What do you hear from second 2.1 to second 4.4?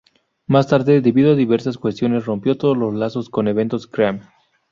rompió todos los lazos con 'eventos Cream'.